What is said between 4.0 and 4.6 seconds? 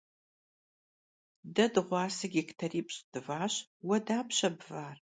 dapşe